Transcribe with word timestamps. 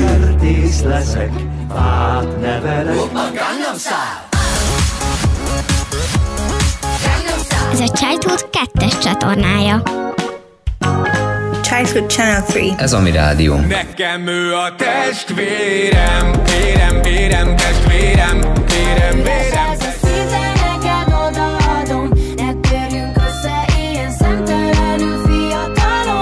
Kertész 0.00 0.82
leszek, 0.82 1.32
fát 1.74 2.40
nevelek. 2.40 2.96
Ez 7.72 7.80
a 7.80 7.88
Childhood 7.92 8.48
2-es 8.52 9.02
csatornája. 9.02 9.82
Childhood 11.62 12.10
Channel 12.10 12.44
3. 12.48 12.74
Ez 12.78 12.92
a 12.92 13.00
mi 13.00 13.10
rádió. 13.10 13.56
Nekem 13.56 14.26
ő 14.26 14.54
a 14.54 14.74
testvérem, 14.76 16.32
vérem, 16.44 17.02
vérem, 17.02 17.56
testvérem, 17.56 18.40
vérem, 18.40 19.22
vérem. 19.22 19.42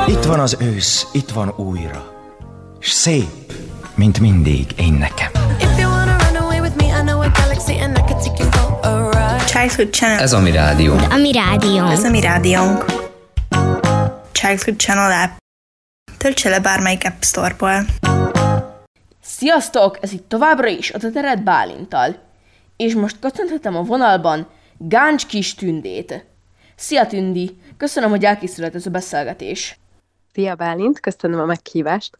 Itt 0.06 0.24
van 0.24 0.40
az 0.40 0.56
ősz, 0.60 1.06
itt 1.12 1.30
van 1.30 1.52
újra. 1.56 2.10
S 2.78 2.90
szép, 2.90 3.41
mint 4.02 4.20
mindig 4.20 4.66
én 4.76 4.92
nekem. 4.92 5.30
Childhood 9.46 9.90
Channel. 9.90 10.18
Ez 10.18 10.32
a 10.32 10.40
mi 10.40 10.50
rádió. 10.50 10.94
A 11.10 11.16
mi 11.16 11.32
rádiónk. 11.32 11.92
Ez 11.92 12.04
a 12.04 12.10
mi 12.10 12.20
rádiónk. 12.20 12.84
Childhood 14.32 14.78
Channel 14.78 15.22
app. 15.22 15.30
Töltse 16.16 16.48
le 16.48 16.60
bármelyik 16.60 17.04
App 17.04 17.22
Store-ból. 17.22 17.86
Sziasztok! 19.22 19.98
Ez 20.00 20.12
itt 20.12 20.28
továbbra 20.28 20.68
is 20.68 20.90
a 20.90 20.98
Teteret 20.98 21.42
Bálintal. 21.42 22.16
És 22.76 22.94
most 22.94 23.18
köszönhetem 23.18 23.76
a 23.76 23.82
vonalban 23.82 24.48
Gáncs 24.78 25.26
kis 25.26 25.54
Tündét. 25.54 26.26
Szia 26.76 27.06
Tündi! 27.06 27.56
Köszönöm, 27.76 28.10
hogy 28.10 28.24
elkészült 28.24 28.74
ez 28.74 28.86
a 28.86 28.90
beszélgetés. 28.90 29.78
Szia 30.32 30.54
Bálint, 30.54 31.00
köszönöm 31.00 31.40
a 31.40 31.44
meghívást. 31.44 32.16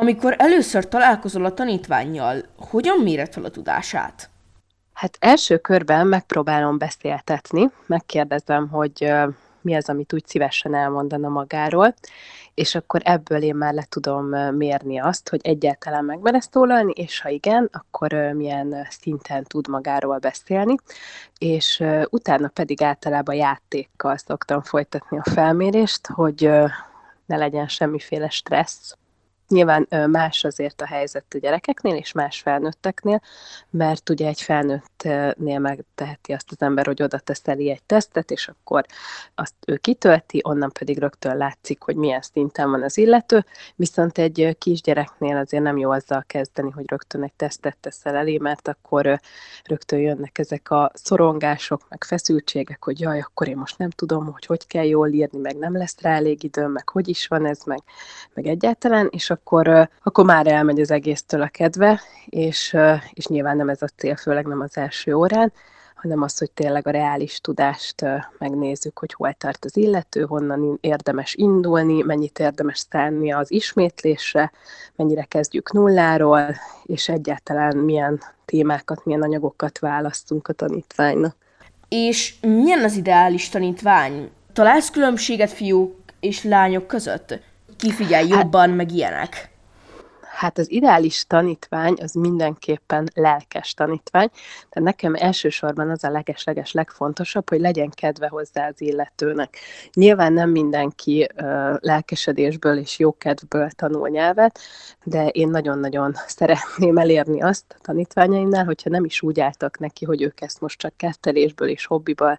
Amikor 0.00 0.34
először 0.38 0.88
találkozol 0.88 1.44
a 1.44 1.54
tanítványjal, 1.54 2.42
hogyan 2.56 2.98
méred 2.98 3.32
fel 3.32 3.44
a 3.44 3.50
tudását? 3.50 4.30
Hát 4.92 5.16
első 5.20 5.58
körben 5.58 6.06
megpróbálom 6.06 6.78
beszéltetni, 6.78 7.70
megkérdezem, 7.86 8.68
hogy 8.68 9.12
mi 9.60 9.74
az, 9.74 9.88
amit 9.88 10.12
úgy 10.12 10.26
szívesen 10.26 10.74
elmondana 10.74 11.28
magáról, 11.28 11.94
és 12.54 12.74
akkor 12.74 13.00
ebből 13.04 13.42
én 13.42 13.54
már 13.54 13.74
le 13.74 13.86
tudom 13.88 14.26
mérni 14.56 14.98
azt, 15.00 15.28
hogy 15.28 15.40
egyáltalán 15.42 16.04
meg 16.04 16.18
ezt 16.22 16.52
szólalni, 16.52 16.92
és 16.92 17.20
ha 17.20 17.28
igen, 17.28 17.68
akkor 17.72 18.12
milyen 18.12 18.86
szinten 18.90 19.44
tud 19.44 19.68
magáról 19.68 20.18
beszélni, 20.18 20.74
és 21.38 21.84
utána 22.10 22.48
pedig 22.48 22.82
általában 22.82 23.34
játékkal 23.34 24.16
szoktam 24.16 24.62
folytatni 24.62 25.18
a 25.18 25.30
felmérést, 25.30 26.06
hogy 26.06 26.50
ne 27.26 27.36
legyen 27.36 27.68
semmiféle 27.68 28.28
stressz, 28.28 28.96
Nyilván 29.48 29.88
más 30.10 30.44
azért 30.44 30.80
a 30.80 30.86
helyzet 30.86 31.24
a 31.34 31.38
gyerekeknél, 31.38 31.94
és 31.94 32.12
más 32.12 32.40
felnőtteknél, 32.40 33.20
mert 33.70 34.10
ugye 34.10 34.26
egy 34.26 34.40
felnőttnél 34.40 35.58
megteheti 35.58 36.32
azt 36.32 36.50
az 36.50 36.62
ember, 36.62 36.86
hogy 36.86 37.02
oda 37.02 37.18
teszeli 37.18 37.70
egy 37.70 37.82
tesztet, 37.82 38.30
és 38.30 38.48
akkor 38.48 38.84
azt 39.34 39.54
ő 39.66 39.76
kitölti, 39.76 40.40
onnan 40.44 40.72
pedig 40.78 40.98
rögtön 40.98 41.36
látszik, 41.36 41.82
hogy 41.82 41.96
milyen 41.96 42.22
szinten 42.22 42.70
van 42.70 42.82
az 42.82 42.98
illető, 42.98 43.44
viszont 43.76 44.18
egy 44.18 44.56
kisgyereknél 44.58 45.36
azért 45.36 45.62
nem 45.62 45.78
jó 45.78 45.90
azzal 45.90 46.24
kezdeni, 46.26 46.70
hogy 46.70 46.84
rögtön 46.88 47.22
egy 47.22 47.32
tesztet 47.32 47.76
teszel 47.80 48.14
elé, 48.14 48.38
mert 48.38 48.68
akkor 48.68 49.20
rögtön 49.64 49.98
jönnek 49.98 50.38
ezek 50.38 50.70
a 50.70 50.90
szorongások, 50.94 51.86
meg 51.88 52.04
feszültségek, 52.04 52.84
hogy 52.84 53.00
jaj, 53.00 53.20
akkor 53.20 53.48
én 53.48 53.56
most 53.56 53.78
nem 53.78 53.90
tudom, 53.90 54.32
hogy 54.32 54.46
hogy 54.46 54.66
kell 54.66 54.84
jól 54.84 55.08
írni, 55.08 55.38
meg 55.38 55.56
nem 55.56 55.76
lesz 55.76 56.00
rá 56.00 56.14
elég 56.14 56.42
időm, 56.42 56.70
meg 56.70 56.88
hogy 56.88 57.08
is 57.08 57.26
van 57.26 57.46
ez, 57.46 57.62
meg, 57.64 57.82
meg 58.34 58.46
egyáltalán, 58.46 59.08
és 59.10 59.30
akkor, 59.38 59.88
akkor 60.02 60.24
már 60.24 60.46
elmegy 60.46 60.80
az 60.80 60.90
egésztől 60.90 61.42
a 61.42 61.48
kedve, 61.48 62.00
és, 62.26 62.76
és 63.12 63.26
nyilván 63.26 63.56
nem 63.56 63.68
ez 63.68 63.82
a 63.82 63.88
cél, 63.96 64.16
főleg 64.16 64.46
nem 64.46 64.60
az 64.60 64.76
első 64.76 65.14
órán, 65.14 65.52
hanem 65.94 66.22
az, 66.22 66.38
hogy 66.38 66.50
tényleg 66.50 66.86
a 66.86 66.90
reális 66.90 67.40
tudást 67.40 68.04
megnézzük, 68.38 68.98
hogy 68.98 69.12
hol 69.12 69.32
tart 69.32 69.64
az 69.64 69.76
illető, 69.76 70.22
honnan 70.22 70.78
érdemes 70.80 71.34
indulni, 71.34 72.02
mennyit 72.02 72.38
érdemes 72.38 72.86
szállni 72.90 73.32
az 73.32 73.52
ismétlésre, 73.52 74.52
mennyire 74.96 75.22
kezdjük 75.22 75.72
nulláról, 75.72 76.56
és 76.84 77.08
egyáltalán 77.08 77.76
milyen 77.76 78.20
témákat, 78.44 79.04
milyen 79.04 79.22
anyagokat 79.22 79.78
választunk 79.78 80.48
a 80.48 80.52
tanítványnak. 80.52 81.36
És 81.88 82.34
milyen 82.40 82.84
az 82.84 82.96
ideális 82.96 83.48
tanítvány? 83.48 84.30
Találsz 84.52 84.90
különbséget 84.90 85.50
fiúk 85.50 85.94
és 86.20 86.44
lányok 86.44 86.86
között? 86.86 87.40
Ki 87.78 87.92
figyel 87.92 88.24
jobban, 88.26 88.70
meg 88.70 88.92
ilyenek? 88.92 89.50
Hát 90.38 90.58
az 90.58 90.70
ideális 90.70 91.24
tanítvány 91.26 91.94
az 92.00 92.12
mindenképpen 92.12 93.10
lelkes 93.14 93.74
tanítvány, 93.74 94.30
de 94.70 94.80
nekem 94.80 95.14
elsősorban 95.14 95.90
az 95.90 96.04
a 96.04 96.10
leges-leges 96.10 96.72
legfontosabb, 96.72 97.48
hogy 97.48 97.60
legyen 97.60 97.90
kedve 97.90 98.28
hozzá 98.28 98.68
az 98.68 98.80
illetőnek. 98.80 99.58
Nyilván 99.92 100.32
nem 100.32 100.50
mindenki 100.50 101.28
ö, 101.36 101.74
lelkesedésből 101.80 102.78
és 102.78 102.98
jókedvből 102.98 103.70
tanul 103.70 104.08
nyelvet, 104.08 104.58
de 105.04 105.28
én 105.28 105.48
nagyon-nagyon 105.48 106.14
szeretném 106.26 106.96
elérni 106.96 107.42
azt 107.42 107.64
a 107.68 107.80
tanítványaimnál, 107.82 108.64
hogyha 108.64 108.90
nem 108.90 109.04
is 109.04 109.22
úgy 109.22 109.40
álltak 109.40 109.78
neki, 109.78 110.04
hogy 110.04 110.22
ők 110.22 110.40
ezt 110.40 110.60
most 110.60 110.78
csak 110.78 110.96
kettelésből 110.96 111.68
és 111.68 111.86
hobbiból 111.86 112.38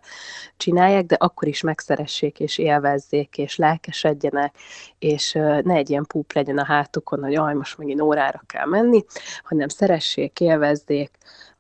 csinálják, 0.57 1.05
de 1.05 1.15
akkor 1.15 1.47
is 1.47 1.61
megszeressék 1.61 2.39
és 2.39 2.57
élvezzék 2.57 3.37
és 3.37 3.55
lelkesedjenek, 3.55 4.55
és 4.99 5.35
ö, 5.35 5.59
ne 5.61 5.73
egy 5.73 5.89
ilyen 5.89 6.05
púp 6.05 6.33
legyen 6.33 6.57
a 6.57 6.65
hátukon, 6.65 7.23
hogy 7.23 7.31
jaj, 7.31 7.53
most 7.53 7.77
megint 7.89 8.01
órára 8.07 8.41
kell 8.45 8.65
menni, 8.65 9.05
hanem 9.43 9.67
szeressék, 9.67 10.39
élvezzék 10.39 11.11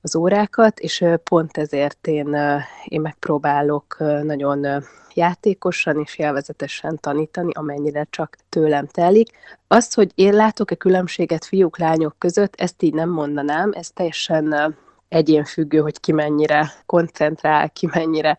az 0.01 0.15
órákat, 0.15 0.79
és 0.79 1.05
pont 1.23 1.57
ezért 1.57 2.07
én, 2.07 2.37
én 2.85 3.01
megpróbálok 3.01 3.95
nagyon 4.23 4.83
játékosan 5.13 5.99
és 5.99 6.17
élvezetesen 6.17 6.97
tanítani, 7.01 7.51
amennyire 7.53 8.07
csak 8.09 8.37
tőlem 8.49 8.87
telik. 8.87 9.29
Azt, 9.67 9.95
hogy 9.95 10.11
én 10.15 10.33
látok-e 10.33 10.75
különbséget 10.75 11.45
fiúk, 11.45 11.77
lányok 11.77 12.15
között, 12.17 12.55
ezt 12.55 12.83
így 12.83 12.93
nem 12.93 13.09
mondanám, 13.09 13.71
ez 13.73 13.89
teljesen 13.89 14.75
egyénfüggő, 15.09 15.79
hogy 15.79 15.99
ki 15.99 16.11
mennyire 16.11 16.71
koncentrál, 16.85 17.69
ki 17.69 17.89
mennyire 17.93 18.37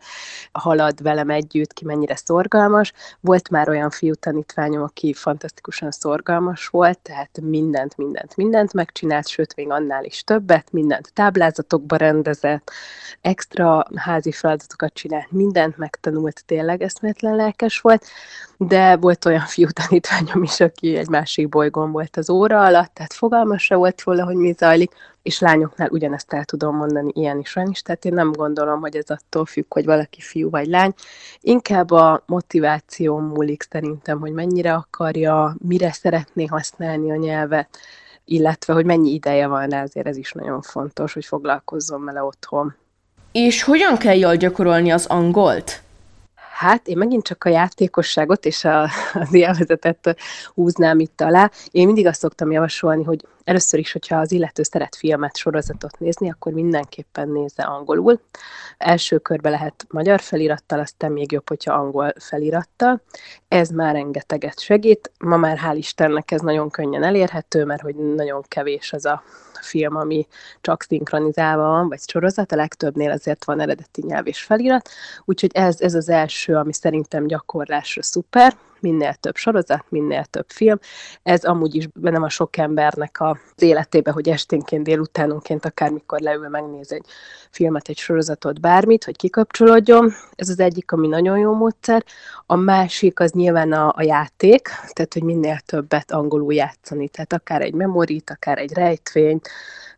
halad 0.51 1.01
velem 1.01 1.29
együtt, 1.29 1.73
ki 1.73 1.85
mennyire 1.85 2.15
szorgalmas. 2.15 2.93
Volt 3.19 3.49
már 3.49 3.69
olyan 3.69 3.89
fiú 3.89 4.13
tanítványom, 4.13 4.83
aki 4.83 5.13
fantasztikusan 5.13 5.91
szorgalmas 5.91 6.67
volt, 6.67 6.99
tehát 6.99 7.39
mindent, 7.41 7.97
mindent, 7.97 8.35
mindent 8.35 8.73
megcsinált, 8.73 9.27
sőt, 9.27 9.55
még 9.55 9.71
annál 9.71 10.03
is 10.03 10.23
többet, 10.23 10.71
mindent 10.71 11.13
táblázatokba 11.13 11.95
rendezett, 11.95 12.71
extra 13.21 13.85
házi 13.95 14.31
feladatokat 14.31 14.93
csinált, 14.93 15.31
mindent 15.31 15.77
megtanult, 15.77 16.43
tényleg 16.45 16.81
eszméletlen 16.81 17.35
lelkes 17.35 17.79
volt, 17.79 18.05
de 18.57 18.95
volt 18.95 19.25
olyan 19.25 19.45
fiú 19.45 19.67
tanítványom 19.69 20.43
is, 20.43 20.59
aki 20.59 20.95
egy 20.95 21.09
másik 21.09 21.49
bolygón 21.49 21.91
volt 21.91 22.17
az 22.17 22.29
óra 22.29 22.63
alatt, 22.63 22.93
tehát 22.93 23.13
fogalmas 23.13 23.63
se 23.63 23.75
volt 23.75 24.03
róla, 24.03 24.25
hogy 24.25 24.35
mi 24.35 24.53
zajlik, 24.57 24.91
és 25.21 25.39
lányoknál 25.39 25.89
ugyanezt 25.91 26.33
el 26.33 26.43
tudom 26.43 26.75
mondani, 26.75 27.11
ilyen 27.13 27.39
is 27.39 27.53
van 27.53 27.69
is, 27.69 27.81
tehát 27.81 28.05
én 28.05 28.13
nem 28.13 28.31
gondolom, 28.31 28.79
hogy 28.79 28.95
ez 28.95 29.09
attól 29.09 29.45
függ, 29.45 29.65
hogy 29.69 29.85
valaki 29.85 30.21
fiú 30.21 30.49
vagy 30.49 30.67
lány. 30.67 30.93
Inkább 31.39 31.91
a 31.91 32.23
motiváció 32.25 33.17
múlik 33.17 33.67
szerintem, 33.69 34.19
hogy 34.19 34.31
mennyire 34.31 34.73
akarja, 34.73 35.55
mire 35.59 35.91
szeretné 35.91 36.45
használni 36.45 37.11
a 37.11 37.15
nyelvet, 37.15 37.77
illetve 38.25 38.73
hogy 38.73 38.85
mennyi 38.85 39.13
ideje 39.13 39.47
van 39.47 39.67
rá, 39.67 39.81
azért 39.81 40.07
ez 40.07 40.17
is 40.17 40.31
nagyon 40.31 40.61
fontos, 40.61 41.13
hogy 41.13 41.25
foglalkozzon 41.25 42.05
vele 42.05 42.23
otthon. 42.23 42.75
És 43.31 43.63
hogyan 43.63 43.97
kell 43.97 44.17
jól 44.17 44.35
gyakorolni 44.35 44.91
az 44.91 45.05
angolt? 45.05 45.81
Hát 46.61 46.87
én 46.87 46.97
megint 46.97 47.23
csak 47.23 47.43
a 47.43 47.49
játékosságot 47.49 48.45
és 48.45 48.63
a, 48.63 48.81
az 49.23 49.33
élvezetet 49.33 50.17
húznám 50.53 50.99
itt 50.99 51.21
alá. 51.21 51.51
Én 51.71 51.85
mindig 51.85 52.05
azt 52.05 52.19
szoktam 52.19 52.51
javasolni, 52.51 53.03
hogy 53.03 53.25
először 53.51 53.79
is, 53.79 53.91
hogyha 53.91 54.17
az 54.19 54.31
illető 54.31 54.63
szeret 54.63 54.95
filmet, 54.95 55.37
sorozatot 55.37 55.99
nézni, 55.99 56.31
akkor 56.31 56.51
mindenképpen 56.51 57.29
nézze 57.29 57.63
angolul. 57.63 58.21
Első 58.77 59.17
körbe 59.17 59.49
lehet 59.49 59.85
magyar 59.89 60.19
felirattal, 60.21 60.79
aztán 60.79 61.11
még 61.11 61.31
jobb, 61.31 61.49
hogyha 61.49 61.73
angol 61.73 62.13
felirattal. 62.19 63.01
Ez 63.47 63.69
már 63.69 63.93
rengeteget 63.93 64.59
segít. 64.59 65.11
Ma 65.19 65.37
már 65.37 65.59
hál' 65.65 65.75
Istennek 65.77 66.31
ez 66.31 66.41
nagyon 66.41 66.69
könnyen 66.69 67.03
elérhető, 67.03 67.65
mert 67.65 67.81
hogy 67.81 67.95
nagyon 67.95 68.43
kevés 68.47 68.93
az 68.93 69.05
a 69.05 69.23
film, 69.61 69.95
ami 69.95 70.27
csak 70.61 70.83
szinkronizálva 70.83 71.67
van, 71.67 71.87
vagy 71.87 71.99
sorozat, 72.05 72.51
a 72.51 72.55
legtöbbnél 72.55 73.11
azért 73.11 73.45
van 73.45 73.59
eredeti 73.59 74.01
nyelv 74.05 74.27
és 74.27 74.43
felirat, 74.43 74.89
úgyhogy 75.25 75.51
ez, 75.53 75.81
ez 75.81 75.93
az 75.93 76.09
első, 76.09 76.55
ami 76.55 76.73
szerintem 76.73 77.27
gyakorlásra 77.27 78.03
szuper, 78.03 78.57
minél 78.81 79.13
több 79.13 79.35
sorozat, 79.35 79.85
minél 79.89 80.25
több 80.25 80.45
film. 80.47 80.79
Ez 81.23 81.43
amúgy 81.43 81.75
is 81.75 81.87
benne 81.87 82.19
a 82.19 82.29
sok 82.29 82.57
embernek 82.57 83.21
az 83.21 83.37
életébe, 83.57 84.11
hogy 84.11 84.29
esténként, 84.29 84.83
délutánonként 84.83 85.65
akármikor 85.65 86.19
leül 86.19 86.47
megnéz 86.47 86.91
egy 86.91 87.05
filmet, 87.49 87.89
egy 87.89 87.97
sorozatot, 87.97 88.61
bármit, 88.61 89.03
hogy 89.03 89.15
kikapcsolódjon. 89.15 90.13
Ez 90.35 90.49
az 90.49 90.59
egyik, 90.59 90.91
ami 90.91 91.07
nagyon 91.07 91.37
jó 91.37 91.53
módszer. 91.53 92.03
A 92.45 92.55
másik 92.55 93.19
az 93.19 93.31
nyilván 93.31 93.71
a, 93.71 93.93
a 93.95 94.03
játék, 94.03 94.67
tehát 94.67 95.13
hogy 95.13 95.23
minél 95.23 95.59
többet 95.65 96.11
angolul 96.11 96.53
játszani, 96.53 97.07
tehát 97.07 97.33
akár 97.33 97.61
egy 97.61 97.73
memorit, 97.73 98.29
akár 98.29 98.57
egy 98.57 98.73
rejtvényt, 98.73 99.49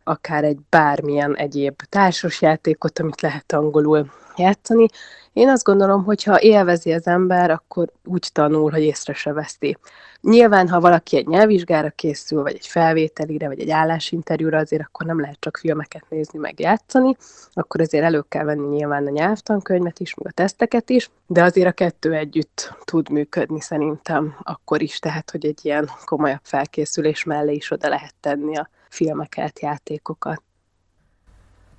akár 0.04 0.44
egy 0.44 0.58
bármilyen 0.68 1.36
egyéb 1.36 1.82
társasjátékot, 1.88 2.98
amit 2.98 3.20
lehet 3.20 3.52
angolul 3.52 4.10
játszani. 4.36 4.86
Én 5.32 5.48
azt 5.48 5.64
gondolom, 5.64 6.04
hogy 6.04 6.22
ha 6.22 6.40
élvezi 6.40 6.92
az 6.92 7.06
ember, 7.06 7.50
akkor 7.50 7.88
úgy 8.04 8.28
tanul, 8.32 8.70
hogy 8.70 8.82
észre 8.82 9.12
se 9.12 9.32
veszi. 9.32 9.76
Nyilván, 10.20 10.68
ha 10.68 10.80
valaki 10.80 11.16
egy 11.16 11.26
nyelvvizsgára 11.26 11.90
készül, 11.90 12.42
vagy 12.42 12.54
egy 12.54 12.66
felvételire, 12.66 13.46
vagy 13.46 13.60
egy 13.60 13.70
állásinterjúra, 13.70 14.58
azért 14.58 14.82
akkor 14.82 15.06
nem 15.06 15.20
lehet 15.20 15.36
csak 15.40 15.56
filmeket 15.56 16.04
nézni, 16.08 16.38
meg 16.38 16.60
játszani, 16.60 17.16
akkor 17.52 17.80
azért 17.80 18.04
elő 18.04 18.24
kell 18.28 18.44
venni 18.44 18.66
nyilván 18.66 19.06
a 19.06 19.10
nyelvtankönyvet 19.10 19.98
is, 19.98 20.14
meg 20.14 20.26
a 20.26 20.34
teszteket 20.34 20.90
is, 20.90 21.10
de 21.26 21.42
azért 21.42 21.68
a 21.68 21.72
kettő 21.72 22.12
együtt 22.12 22.74
tud 22.84 23.10
működni 23.10 23.60
szerintem 23.60 24.36
akkor 24.42 24.82
is, 24.82 24.98
tehát 24.98 25.30
hogy 25.30 25.46
egy 25.46 25.60
ilyen 25.62 25.90
komolyabb 26.04 26.40
felkészülés 26.42 27.24
mellé 27.24 27.54
is 27.54 27.70
oda 27.70 27.88
lehet 27.88 28.14
tenni 28.20 28.56
a 28.56 28.68
filmeket, 28.88 29.60
játékokat. 29.60 30.42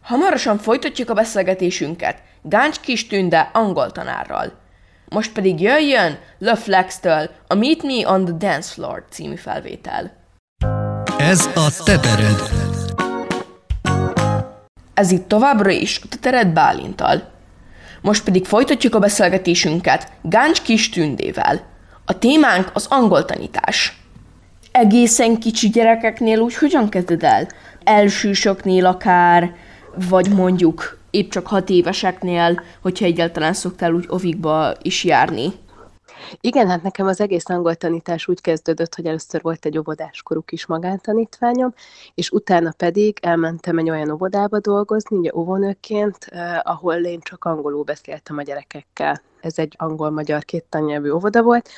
Hamarosan 0.06 0.58
folytatjuk 0.58 1.10
a 1.10 1.14
beszélgetésünket 1.14 2.18
Gáncs 2.42 2.80
Kis 2.80 3.08
Tünde 3.08 3.50
angol 3.54 3.92
tanárral. 3.92 4.54
Most 5.10 5.32
pedig 5.32 5.62
jöjjön 5.62 6.20
Le 6.38 6.56
Flex-től 6.56 7.30
a 7.48 7.56
Meet 7.56 7.84
Me 7.84 8.10
on 8.10 8.26
the 8.26 8.34
Dance 8.34 8.74
Floor 8.74 9.06
című 9.10 9.36
felvétel. 9.36 10.12
Ez 11.18 11.50
a 11.56 11.84
tetered. 11.84 12.50
Ez 14.94 15.12
itt 15.12 15.28
továbbra 15.28 15.70
is 15.70 16.00
a 16.04 16.08
tetered 16.10 16.48
Bálintal. 16.48 17.32
Most 18.02 18.24
pedig 18.24 18.46
folytatjuk 18.46 18.96
a 18.96 19.00
beszélgetésünket 19.00 20.12
Gáncs 20.22 20.62
Kis 20.62 20.90
Tündével. 20.90 21.62
A 22.06 22.18
témánk 22.18 22.70
az 22.74 22.86
angol 22.90 23.26
tanítás. 23.26 24.00
Egészen 24.72 25.40
kicsi 25.40 25.70
gyerekeknél 25.70 26.40
úgy 26.40 26.56
hogyan 26.56 26.90
kezded 26.90 27.24
el? 27.24 27.48
Elsősöknél 27.84 28.86
akár, 28.86 29.54
vagy 30.10 30.34
mondjuk 30.34 30.98
épp 31.10 31.30
csak 31.30 31.48
hat 31.48 31.70
éveseknél, 31.70 32.62
hogyha 32.82 33.06
egyáltalán 33.06 33.54
szoktál 33.54 33.94
úgy 33.94 34.06
ovikba 34.10 34.74
is 34.82 35.04
járni. 35.04 35.54
Igen, 36.42 36.68
hát 36.68 36.84
nekem 36.84 37.08
az 37.08 37.22
egész 37.22 37.50
angol 37.50 37.76
tanítás 37.76 38.28
úgy 38.28 38.42
kezdődött, 38.42 38.96
hogy 38.96 39.06
először 39.06 39.42
volt 39.42 39.66
egy 39.66 39.78
óvodáskorú 39.78 40.42
kis 40.42 40.66
magántanítványom, 40.66 41.74
és 42.14 42.30
utána 42.30 42.72
pedig 42.78 43.18
elmentem 43.22 43.78
egy 43.78 43.90
olyan 43.90 44.12
óvodába 44.12 44.60
dolgozni, 44.60 45.18
ugye 45.18 45.32
óvonőként, 45.36 46.18
eh, 46.26 46.60
ahol 46.64 46.96
én 46.96 47.20
csak 47.22 47.46
angolul 47.46 47.84
beszéltem 47.84 48.38
a 48.38 48.42
gyerekekkel. 48.42 49.22
Ez 49.42 49.58
egy 49.58 49.74
angol-magyar 49.78 50.44
két 50.44 50.66
tannyelvű 50.70 51.10
óvoda 51.10 51.42
volt, 51.42 51.70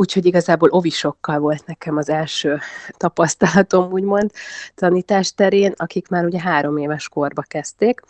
Úgyhogy 0.00 0.26
igazából 0.26 0.68
ovisokkal 0.70 1.38
volt 1.38 1.66
nekem 1.66 1.96
az 1.96 2.08
első 2.08 2.58
tapasztalatom, 2.96 3.92
úgymond, 3.92 4.30
tanítás 4.74 5.34
terén, 5.34 5.72
akik 5.76 6.08
már 6.08 6.24
ugye 6.24 6.40
három 6.40 6.76
éves 6.76 7.08
korba 7.08 7.42
kezdték. 7.42 8.00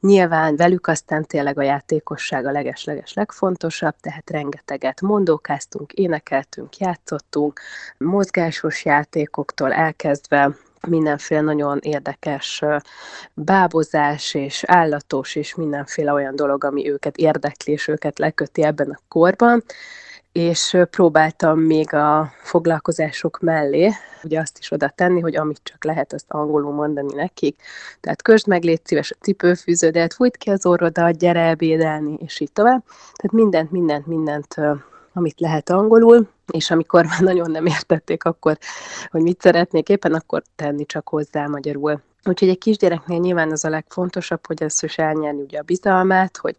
Nyilván 0.00 0.56
velük 0.56 0.86
aztán 0.86 1.24
tényleg 1.24 1.58
a 1.58 1.62
játékosság 1.62 2.46
a 2.46 2.50
leges-leges 2.50 3.14
legfontosabb, 3.14 3.94
tehát 4.00 4.30
rengeteget 4.30 5.00
mondókáztunk, 5.00 5.92
énekeltünk, 5.92 6.76
játszottunk, 6.76 7.60
mozgásos 7.98 8.84
játékoktól 8.84 9.72
elkezdve 9.72 10.56
mindenféle 10.86 11.40
nagyon 11.40 11.78
érdekes 11.82 12.62
bábozás 13.34 14.34
és 14.34 14.64
állatos 14.66 15.34
és 15.34 15.54
mindenféle 15.54 16.12
olyan 16.12 16.36
dolog, 16.36 16.64
ami 16.64 16.90
őket 16.90 17.16
érdekli 17.16 17.72
és 17.72 17.88
őket 17.88 18.18
leköti 18.18 18.62
ebben 18.62 18.90
a 18.90 19.00
korban 19.08 19.64
és 20.32 20.76
próbáltam 20.90 21.58
még 21.58 21.94
a 21.94 22.32
foglalkozások 22.42 23.40
mellé, 23.40 23.90
ugye 24.22 24.40
azt 24.40 24.58
is 24.58 24.70
oda 24.70 24.88
tenni, 24.88 25.20
hogy 25.20 25.36
amit 25.36 25.60
csak 25.62 25.84
lehet, 25.84 26.12
azt 26.12 26.24
angolul 26.28 26.72
mondani 26.72 27.14
nekik. 27.14 27.62
Tehát 28.00 28.22
közd 28.22 28.46
meg, 28.46 28.62
légy 28.62 28.86
szíves 28.86 29.10
a 29.10 29.16
cipőfűződet, 29.20 30.14
fújt 30.14 30.36
ki 30.36 30.50
az 30.50 30.66
orrodat, 30.66 31.18
gyere 31.18 31.48
ebédelni, 31.48 32.16
és 32.20 32.40
így 32.40 32.52
tovább. 32.52 32.84
Tehát 32.86 33.32
mindent, 33.32 33.70
mindent, 33.70 34.06
mindent, 34.06 34.54
amit 35.12 35.40
lehet 35.40 35.70
angolul, 35.70 36.28
és 36.52 36.70
amikor 36.70 37.04
már 37.04 37.20
nagyon 37.20 37.50
nem 37.50 37.66
értették 37.66 38.24
akkor, 38.24 38.58
hogy 39.10 39.22
mit 39.22 39.40
szeretnék 39.40 39.88
éppen, 39.88 40.14
akkor 40.14 40.42
tenni 40.56 40.86
csak 40.86 41.08
hozzá 41.08 41.46
magyarul. 41.46 42.00
Úgyhogy 42.24 42.48
egy 42.48 42.58
kisgyereknél 42.58 43.18
nyilván 43.18 43.50
az 43.50 43.64
a 43.64 43.68
legfontosabb, 43.68 44.46
hogy 44.46 44.62
ezt 44.62 44.82
is 44.82 44.98
elnyerni 44.98 45.42
ugye 45.42 45.58
a 45.58 45.62
bizalmát, 45.62 46.36
hogy 46.36 46.56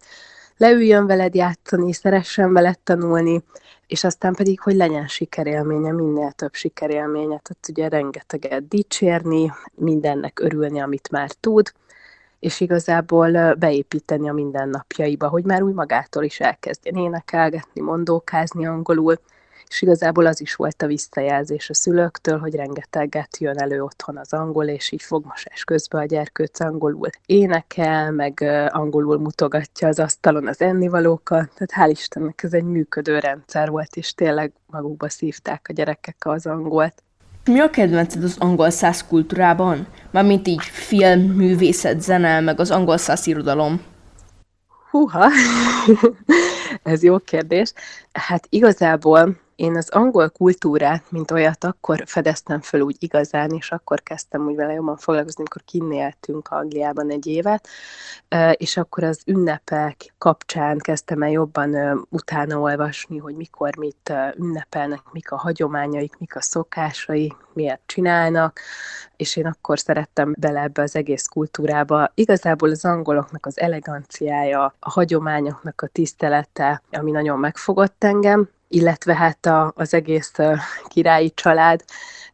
leüljön 0.62 1.06
veled 1.06 1.36
játszani, 1.36 1.94
szeressen 1.94 2.54
veled 2.54 2.80
tanulni, 2.80 3.44
és 3.88 4.04
aztán 4.04 4.34
pedig, 4.34 4.60
hogy 4.60 4.76
legyen 4.76 5.08
sikerélménye, 5.08 5.92
minél 5.92 6.32
több 6.32 6.54
sikerélménye, 6.54 7.26
tehát 7.26 7.66
ugye 7.70 7.88
rengeteget 7.88 8.68
dicsérni, 8.68 9.52
mindennek 9.76 10.40
örülni, 10.40 10.80
amit 10.80 11.12
már 11.12 11.32
tud, 11.32 11.72
és 12.40 12.60
igazából 12.60 13.54
beépíteni 13.54 14.30
a 14.30 14.34
mindennapjaiba, 14.34 15.28
hogy 15.28 15.44
már 15.44 15.62
úgy 15.62 15.74
magától 15.74 16.24
is 16.24 16.40
elkezdjen 16.40 16.96
énekelgetni, 16.96 17.82
mondókázni 17.82 18.66
angolul, 18.66 19.20
és 19.68 19.82
igazából 19.82 20.26
az 20.26 20.42
is 20.42 20.56
volt 20.56 20.82
a 20.82 20.88
visszajelzés 20.88 21.70
a 21.70 21.74
szülőktől, 21.74 22.40
hogy 22.40 22.56
rengeteget 22.56 23.38
jön 23.38 23.58
elő 23.58 23.84
otthon 23.84 24.18
az 24.18 24.34
angol, 24.34 24.66
és 24.66 24.92
így 24.92 25.02
fogmosás 25.02 25.64
közben 25.64 26.02
a 26.02 26.06
gyerkőc 26.06 26.60
angolul 26.60 27.10
énekel, 27.26 28.12
meg 28.12 28.40
angolul 28.70 29.20
mutogatja 29.20 29.88
az 29.88 30.00
asztalon 30.00 30.48
az 30.48 30.62
ennivalókat, 30.62 31.52
tehát 31.56 31.90
hál' 31.92 31.98
Istennek 31.98 32.44
ez 32.44 32.54
egy 32.54 32.64
működő 32.64 33.20
rendszer 33.20 33.70
volt, 33.70 33.96
és 33.96 34.14
tényleg 34.14 34.52
magukba 34.66 35.10
szívták 35.10 35.66
a 35.70 35.74
gyerekek 35.74 36.18
az 36.20 36.46
angolt. 36.46 37.04
Mi 37.46 37.60
a 37.60 37.70
kedvenced 37.70 38.24
az 38.24 38.36
angol 38.40 38.70
száz 38.70 39.08
kultúrában? 39.08 39.88
Mármint 40.12 40.48
így 40.48 40.64
film, 40.64 41.20
művészet, 41.20 42.02
zene, 42.02 42.40
meg 42.40 42.60
az 42.60 42.72
angol 42.72 42.98
száz 42.98 43.28
irodalom. 43.28 43.82
Húha, 44.92 45.28
ez 46.84 47.04
jó 47.04 47.20
kérdés. 47.20 47.74
Hát 48.12 48.48
igazából 48.50 49.40
én 49.62 49.78
az 49.78 49.90
angol 49.90 50.30
kultúrát, 50.30 51.04
mint 51.12 51.32
olyat, 51.32 51.64
akkor 51.64 52.04
fedeztem 52.06 52.62
föl 52.62 52.82
úgy 52.82 52.96
igazán, 53.00 53.52
és 53.52 53.72
akkor 53.72 54.02
kezdtem 54.04 54.48
úgy 54.48 54.56
vele 54.56 54.74
jobban 54.74 54.98
foglalkozni, 54.98 55.40
amikor 55.40 55.62
kinnéltünk 55.66 56.48
Angliában 56.48 57.12
egy 57.12 57.28
évet, 57.28 57.68
és 58.54 58.78
akkor 58.78 59.04
az 59.04 59.22
ünnepek 59.26 60.14
kapcsán 60.18 60.78
kezdtem 60.78 61.22
el 61.22 61.30
jobban 61.30 61.76
utána 62.10 62.60
olvasni, 62.60 63.18
hogy 63.18 63.36
mikor 63.36 63.78
mit 63.78 64.14
ünnepelnek, 64.36 65.02
mik 65.12 65.32
a 65.32 65.38
hagyományaik, 65.38 66.18
mik 66.18 66.36
a 66.36 66.42
szokásai, 66.42 67.34
miért 67.54 67.82
csinálnak, 67.86 68.60
és 69.16 69.36
én 69.36 69.46
akkor 69.46 69.80
szerettem 69.80 70.36
bele 70.40 70.62
ebbe 70.62 70.82
az 70.82 70.96
egész 70.96 71.26
kultúrába. 71.26 72.12
Igazából 72.14 72.70
az 72.70 72.86
angoloknak 72.86 73.46
az 73.46 73.60
eleganciája, 73.60 74.74
a 74.80 74.90
hagyományoknak 74.90 75.82
a 75.82 75.88
tisztelete, 75.88 76.82
ami 76.92 77.12
nagyon 77.12 77.40
megfogott 77.40 78.04
engem, 78.04 78.50
illetve 78.72 79.16
hát 79.16 79.46
a, 79.46 79.72
az 79.76 79.94
egész 79.94 80.32
királyi 80.88 81.32
család, 81.36 81.84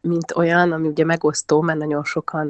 mint 0.00 0.36
olyan, 0.36 0.72
ami 0.72 0.88
ugye 0.88 1.04
megosztó, 1.04 1.60
mert 1.60 1.78
nagyon 1.78 2.04
sokan 2.04 2.48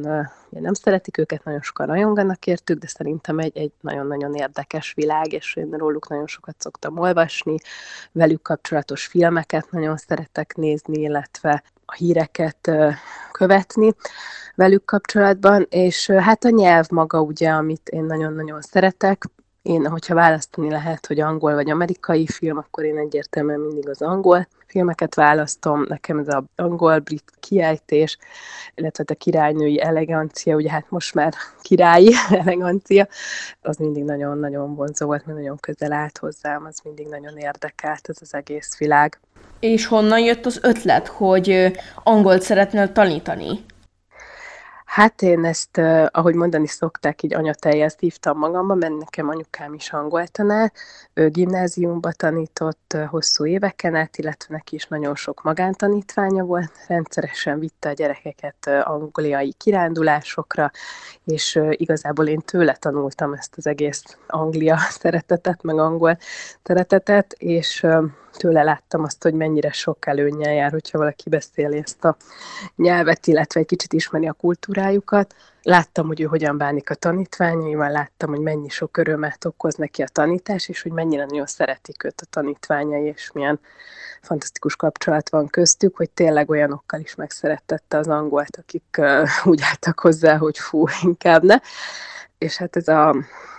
ugye 0.51 0.61
nem 0.61 0.75
szeretik 0.75 1.19
őket, 1.19 1.45
nagyon 1.45 1.63
sokan 1.63 1.87
rajonganak 1.87 2.47
értük, 2.47 2.79
de 2.79 2.87
szerintem 2.87 3.39
egy, 3.39 3.57
egy 3.57 3.73
nagyon-nagyon 3.81 4.35
érdekes 4.35 4.93
világ, 4.95 5.33
és 5.33 5.57
én 5.57 5.71
róluk 5.71 6.09
nagyon 6.09 6.27
sokat 6.27 6.55
szoktam 6.59 6.99
olvasni, 6.99 7.57
velük 8.13 8.43
kapcsolatos 8.43 9.07
filmeket 9.07 9.71
nagyon 9.71 9.97
szeretek 9.97 10.57
nézni, 10.57 11.01
illetve 11.01 11.63
a 11.87 11.95
híreket 11.95 12.71
követni 13.33 13.95
velük 14.55 14.85
kapcsolatban, 14.85 15.67
és 15.71 16.11
hát 16.11 16.45
a 16.45 16.51
nyelv 16.51 16.87
maga 16.91 17.21
ugye, 17.21 17.51
amit 17.51 17.89
én 17.89 18.05
nagyon-nagyon 18.05 18.61
szeretek, 18.61 19.25
Én, 19.69 19.87
hogyha 19.87 20.15
választani 20.15 20.71
lehet, 20.71 21.07
hogy 21.07 21.21
angol 21.21 21.55
vagy 21.55 21.71
amerikai 21.71 22.27
film, 22.27 22.57
akkor 22.57 22.85
én 22.85 22.99
egyértelműen 22.99 23.61
mindig 23.61 23.89
az 23.89 24.03
angol 24.03 24.49
filmeket 24.67 25.15
választom. 25.15 25.85
Nekem 25.89 26.19
ez 26.19 26.29
az 26.29 26.43
angol-brit 26.57 27.33
kiejtés, 27.41 28.19
illetve 28.75 29.05
a 29.07 29.15
királynői 29.15 29.81
elegancia, 29.81 30.57
ugye 30.57 30.71
hát 30.71 30.85
most 30.89 31.15
már 31.15 31.33
királyi 31.61 32.15
elegancia, 32.43 33.09
az 33.63 33.77
mindig 33.77 34.05
nagyon-nagyon 34.05 34.75
vonzó 34.75 35.07
volt, 35.07 35.27
mert 35.27 35.39
nagyon 35.39 35.59
közel 35.59 35.93
állt 35.93 36.19
hozzám, 36.19 36.65
az 36.65 36.81
mindig 36.85 37.07
nagyon 37.07 37.37
érdekelt 37.37 38.09
ez 38.09 38.17
az 38.21 38.35
egész 38.35 38.79
világ. 38.79 39.21
És 39.61 39.87
honnan 39.87 40.21
jött 40.21 40.47
az 40.47 40.59
ötlet, 40.63 41.07
hogy 41.07 41.73
angolt 42.03 42.43
szeretnél 42.43 42.93
tanítani? 42.93 43.65
Hát 44.89 45.23
én 45.23 45.45
ezt, 45.45 45.79
ahogy 46.11 46.35
mondani 46.35 46.67
szokták, 46.67 47.23
így 47.23 47.35
anyateljezt 47.35 48.01
hívtam 48.01 48.39
magamba, 48.39 48.75
mert 48.75 48.99
nekem 48.99 49.29
anyukám 49.29 49.75
is 49.75 49.93
angoltanár, 49.93 50.73
ő 51.15 51.29
gimnáziumba 51.29 52.13
tanított 52.13 52.97
hosszú 53.09 53.47
éveken 53.47 53.95
át, 53.95 54.17
illetve 54.17 54.55
neki 54.55 54.75
is 54.75 54.87
nagyon 54.87 55.15
sok 55.15 55.43
magántanítványa 55.43 56.45
volt, 56.45 56.73
rendszeresen 56.87 57.59
vitte 57.59 57.89
a 57.89 57.93
gyerekeket 57.93 58.67
angliai 58.83 59.53
kirándulásokra, 59.53 60.71
és 61.25 61.61
igazából 61.71 62.27
én 62.27 62.41
tőle 62.41 62.73
tanultam 62.73 63.33
ezt 63.33 63.55
az 63.57 63.67
egész 63.67 64.03
Anglia 64.27 64.79
szeretetet, 65.01 65.63
meg 65.63 65.79
angol 65.79 66.19
szeretetet, 66.63 67.33
és 67.33 67.87
tőle 68.37 68.63
láttam 68.63 69.03
azt, 69.03 69.23
hogy 69.23 69.35
mennyire 69.35 69.73
sok 69.73 70.07
előnyel 70.07 70.53
jár, 70.53 70.71
hogyha 70.71 70.99
valaki 70.99 71.29
beszéli 71.29 71.77
ezt 71.77 72.05
a 72.05 72.17
nyelvet, 72.77 73.27
illetve 73.27 73.61
egy 73.61 73.67
kicsit 73.67 73.93
ismeri 73.93 74.29
a 74.29 74.33
kultúrájukat. 74.33 75.35
Láttam, 75.63 76.07
hogy 76.07 76.21
ő 76.21 76.25
hogyan 76.25 76.59
bánik 76.59 76.91
a 76.91 76.95
tanítványaival, 76.95 77.91
láttam, 77.91 78.31
hogy 78.31 78.41
mennyi 78.41 78.69
sok 78.69 78.97
örömet 78.97 79.45
okoz 79.45 79.75
neki 79.75 80.03
a 80.03 80.09
tanítás, 80.09 80.69
és 80.69 80.83
hogy 80.83 80.93
mennyire 80.93 81.25
nagyon 81.25 81.47
szeretik 81.47 82.05
őt 82.05 82.21
a 82.21 82.27
tanítványai, 82.31 83.05
és 83.05 83.31
milyen 83.33 83.61
fantasztikus 84.23 84.77
kapcsolat 84.77 85.29
van 85.29 85.47
köztük, 85.47 85.97
hogy 85.97 86.11
tényleg 86.11 86.51
olyanokkal 86.51 87.01
is 87.01 87.15
megszerettette 87.15 87.99
az 87.99 88.09
angolt, 88.09 88.57
akik 88.57 88.97
uh, 88.99 89.29
úgy 89.51 89.61
álltak 89.63 90.01
hozzá, 90.01 90.37
hogy 90.37 90.59
fú, 90.59 90.85
inkább 91.03 91.43
ne. 91.43 91.57
És 92.39 92.57
hát 92.57 92.77
ez 92.77 92.89
a, 92.89 93.17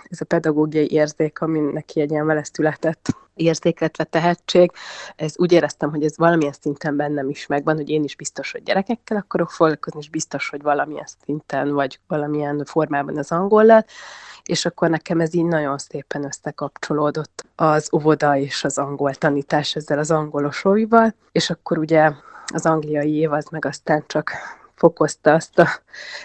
ez 0.08 0.20
a 0.20 0.24
pedagógiai 0.24 0.90
érzék, 0.90 1.40
ami 1.40 1.58
neki 1.58 2.00
egy 2.00 2.10
ilyen 2.10 2.26
vele 2.26 2.44
született 2.52 3.08
érzék, 3.34 3.80
illetve 3.80 4.04
tehetség, 4.04 4.70
ez 5.16 5.34
úgy 5.36 5.52
éreztem, 5.52 5.90
hogy 5.90 6.04
ez 6.04 6.16
valamilyen 6.16 6.54
szinten 6.60 6.96
bennem 6.96 7.28
is 7.28 7.46
megvan, 7.46 7.76
hogy 7.76 7.88
én 7.88 8.04
is 8.04 8.16
biztos, 8.16 8.52
hogy 8.52 8.62
gyerekekkel 8.62 9.16
akarok 9.16 9.50
foglalkozni, 9.50 10.00
és 10.00 10.08
biztos, 10.08 10.48
hogy 10.48 10.62
valamilyen 10.62 11.08
szinten, 11.24 11.72
vagy 11.72 11.98
valamilyen 12.06 12.64
formában 12.64 13.16
az 13.16 13.32
angollal, 13.32 13.84
és 14.44 14.64
akkor 14.64 14.90
nekem 14.90 15.20
ez 15.20 15.34
így 15.34 15.44
nagyon 15.44 15.78
szépen 15.78 16.24
összekapcsolódott 16.24 17.44
az 17.56 17.88
óvoda 17.92 18.36
és 18.36 18.64
az 18.64 18.78
angol 18.78 19.14
tanítás 19.14 19.74
ezzel 19.74 19.98
az 19.98 20.10
angolos 20.10 20.64
ovival, 20.64 21.14
és 21.32 21.50
akkor 21.50 21.78
ugye 21.78 22.12
az 22.52 22.66
angliai 22.66 23.14
év 23.14 23.32
az 23.32 23.46
meg 23.50 23.64
aztán 23.64 24.04
csak 24.06 24.32
fokozta 24.74 25.32
azt 25.32 25.58
a 25.58 25.68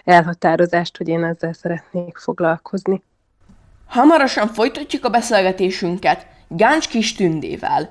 elhatározást, 0.03 0.97
hogy 0.97 1.07
én 1.07 1.23
ezzel 1.23 1.53
szeretnék 1.53 2.17
foglalkozni. 2.17 3.03
Hamarosan 3.87 4.47
folytatjuk 4.47 5.05
a 5.05 5.09
beszélgetésünket 5.09 6.25
Gáncs 6.47 6.87
kis 6.87 7.13
tündével. 7.13 7.89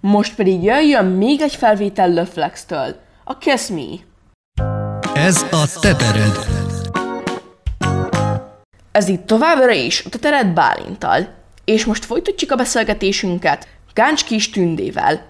Most 0.00 0.34
pedig 0.34 0.62
jöjjön 0.62 1.04
még 1.04 1.40
egy 1.40 1.54
felvétel 1.54 2.12
Löflex-től, 2.12 2.96
a 3.24 3.38
Kiss 3.38 3.68
Me. 3.68 3.82
Ez 5.14 5.42
a 5.50 5.78
tetered. 5.80 6.46
Ez 8.92 9.08
itt 9.08 9.26
továbbra 9.26 9.72
is 9.72 10.04
a 10.04 10.08
tetered 10.08 10.46
Bálintal, 10.46 11.28
és 11.64 11.84
most 11.84 12.04
folytatjuk 12.04 12.50
a 12.50 12.56
beszélgetésünket 12.56 13.68
Gáncs 13.94 14.24
kis 14.24 14.50
tündével. 14.50 15.26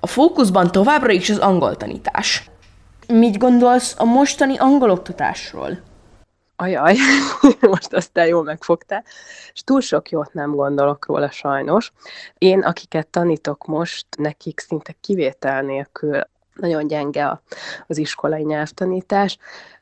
A 0.00 0.06
fókuszban 0.06 0.70
továbbra 0.70 1.12
is 1.12 1.30
az 1.30 1.38
angol 1.38 1.76
tanítás. 1.76 2.50
Mit 3.06 3.38
gondolsz 3.38 3.94
a 3.98 4.04
mostani 4.04 4.56
angol 4.58 4.90
oktatásról? 4.90 5.78
Ajaj, 6.60 6.96
most 7.70 7.92
aztán 7.92 8.26
jól 8.26 8.42
megfogtál, 8.42 9.04
és 9.52 9.62
túl 9.64 9.80
sok 9.80 10.10
jót 10.10 10.32
nem 10.32 10.54
gondolok 10.54 11.06
róla 11.06 11.30
sajnos. 11.30 11.92
Én, 12.38 12.62
akiket 12.62 13.06
tanítok 13.06 13.66
most, 13.66 14.06
nekik 14.18 14.60
szinte 14.60 14.94
kivétel 15.00 15.62
nélkül 15.62 16.20
nagyon 16.54 16.86
gyenge 16.86 17.40
az 17.86 17.98
iskolai 17.98 18.42
nyelvtanítás, 18.42 19.38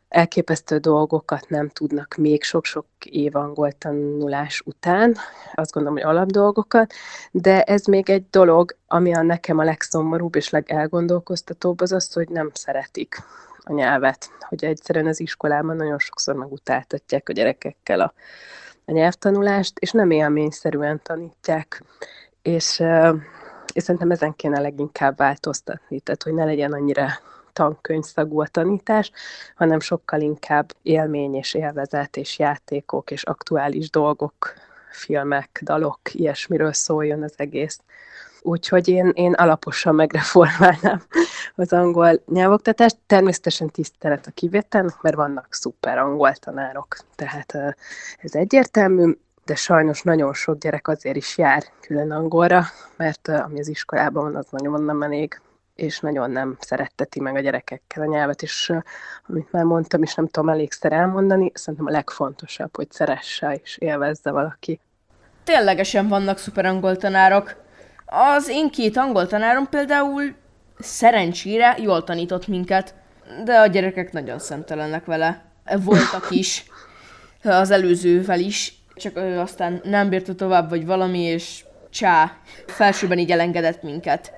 elképesztő 0.08 0.78
dolgokat 0.78 1.48
nem 1.48 1.68
tudnak 1.68 2.14
még 2.14 2.42
sok-sok 2.42 2.86
év 3.04 3.36
angol 3.36 3.72
tanulás 3.72 4.62
után, 4.64 5.16
azt 5.54 5.72
gondolom, 5.72 5.98
hogy 5.98 6.06
alapdolgokat, 6.06 6.92
de 7.30 7.62
ez 7.62 7.84
még 7.84 8.10
egy 8.10 8.24
dolog, 8.30 8.76
ami 8.86 9.14
a 9.14 9.22
nekem 9.22 9.58
a 9.58 9.64
legszomorúbb 9.64 10.34
és 10.34 10.50
legelgondolkoztatóbb 10.50 11.80
az 11.80 11.92
az, 11.92 12.12
hogy 12.12 12.28
nem 12.28 12.50
szeretik 12.54 13.16
a 13.68 13.72
nyelvet, 13.72 14.30
hogy 14.40 14.64
egyszerűen 14.64 15.06
az 15.06 15.20
iskolában 15.20 15.76
nagyon 15.76 15.98
sokszor 15.98 16.34
megutáltatják 16.34 17.28
a 17.28 17.32
gyerekekkel 17.32 18.00
a, 18.00 18.12
a 18.84 18.92
nyelvtanulást, 18.92 19.78
és 19.78 19.90
nem 19.90 20.10
élményszerűen 20.10 21.00
tanítják, 21.02 21.82
és, 22.42 22.82
és 23.72 23.82
szerintem 23.82 24.10
ezen 24.10 24.34
kéne 24.36 24.60
leginkább 24.60 25.16
változtatni, 25.16 26.00
tehát 26.00 26.22
hogy 26.22 26.34
ne 26.34 26.44
legyen 26.44 26.72
annyira 26.72 27.08
tankönyvszagú 27.52 28.40
a 28.40 28.46
tanítás, 28.46 29.10
hanem 29.54 29.80
sokkal 29.80 30.20
inkább 30.20 30.72
élmény 30.82 31.34
és 31.34 31.54
élvezet 31.54 32.16
és 32.16 32.38
játékok 32.38 33.10
és 33.10 33.22
aktuális 33.22 33.90
dolgok, 33.90 34.54
filmek, 34.90 35.60
dalok, 35.64 36.00
ilyesmiről 36.12 36.72
szóljon 36.72 37.22
az 37.22 37.34
egész. 37.36 37.80
Úgyhogy 38.48 38.88
én, 38.88 39.12
én 39.14 39.32
alaposan 39.32 39.94
megreformálnám 39.94 41.02
az 41.54 41.72
angol 41.72 42.22
nyelvoktatást. 42.26 42.96
Természetesen 43.06 43.70
tisztelet 43.70 44.26
a 44.26 44.30
kivételnek, 44.30 45.00
mert 45.00 45.16
vannak 45.16 45.46
szuper 45.50 45.98
angol 45.98 46.32
tanárok, 46.32 46.96
tehát 47.14 47.52
ez 48.18 48.34
egyértelmű, 48.34 49.12
de 49.44 49.54
sajnos 49.54 50.02
nagyon 50.02 50.34
sok 50.34 50.58
gyerek 50.58 50.88
azért 50.88 51.16
is 51.16 51.38
jár 51.38 51.64
külön 51.80 52.10
angolra, 52.10 52.64
mert 52.96 53.28
ami 53.28 53.58
az 53.58 53.68
iskolában 53.68 54.22
van, 54.22 54.36
az 54.36 54.46
nagyon 54.50 54.82
nem 54.82 55.02
elég 55.02 55.40
és 55.74 56.00
nagyon 56.00 56.30
nem 56.30 56.56
szeretteti 56.60 57.20
meg 57.20 57.36
a 57.36 57.40
gyerekekkel 57.40 58.02
a 58.02 58.06
nyelvet, 58.06 58.42
és 58.42 58.72
amit 59.26 59.52
már 59.52 59.64
mondtam, 59.64 60.02
és 60.02 60.14
nem 60.14 60.28
tudom 60.28 60.48
elégszer 60.48 60.92
elmondani, 60.92 61.50
szerintem 61.54 61.86
a 61.86 61.90
legfontosabb, 61.90 62.76
hogy 62.76 62.90
szeresse 62.90 63.60
és 63.62 63.76
élvezze 63.78 64.30
valaki. 64.30 64.80
Ténylegesen 65.44 66.08
vannak 66.08 66.38
szuper 66.38 66.66
angol 66.66 66.96
tanárok. 66.96 67.66
Az 68.10 68.48
én 68.48 68.70
két 68.70 68.96
angol 68.96 69.26
tanárom 69.26 69.68
például 69.68 70.34
szerencsére 70.78 71.76
jól 71.80 72.04
tanított 72.04 72.46
minket, 72.46 72.94
de 73.44 73.58
a 73.58 73.66
gyerekek 73.66 74.12
nagyon 74.12 74.38
szemtelenek 74.38 75.04
vele. 75.04 75.42
Voltak 75.84 76.26
is, 76.42 76.64
az 77.42 77.70
előzővel 77.70 78.40
is, 78.40 78.74
csak 78.94 79.16
ő 79.16 79.38
aztán 79.38 79.80
nem 79.84 80.08
bírta 80.08 80.34
tovább, 80.34 80.68
vagy 80.68 80.86
valami, 80.86 81.20
és 81.20 81.64
csá, 81.90 82.36
felsőben 82.66 83.18
így 83.18 83.30
elengedett 83.30 83.82
minket. 83.82 84.32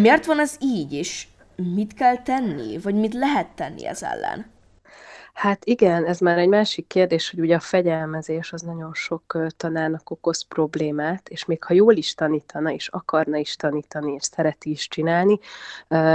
Miért 0.00 0.26
van 0.26 0.40
ez 0.40 0.56
így, 0.60 0.92
és 0.92 1.26
mit 1.74 1.94
kell 1.94 2.16
tenni, 2.22 2.78
vagy 2.78 2.94
mit 2.94 3.14
lehet 3.14 3.46
tenni 3.46 3.86
ez 3.86 4.02
ellen? 4.02 4.46
Hát 5.40 5.64
igen, 5.64 6.06
ez 6.06 6.18
már 6.18 6.38
egy 6.38 6.48
másik 6.48 6.86
kérdés, 6.86 7.30
hogy 7.30 7.40
ugye 7.40 7.54
a 7.54 7.60
fegyelmezés 7.60 8.52
az 8.52 8.62
nagyon 8.62 8.94
sok 8.94 9.38
tanárnak 9.56 10.10
okoz 10.10 10.42
problémát, 10.42 11.28
és 11.28 11.44
még 11.44 11.64
ha 11.64 11.74
jól 11.74 11.94
is 11.94 12.14
tanítana, 12.14 12.72
és 12.72 12.88
akarna 12.88 13.36
is 13.36 13.56
tanítani, 13.56 14.12
és 14.12 14.22
szereti 14.22 14.70
is 14.70 14.88
csinálni, 14.88 15.38